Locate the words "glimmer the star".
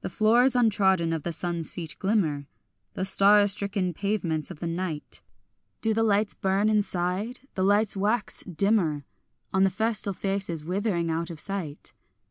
1.98-3.42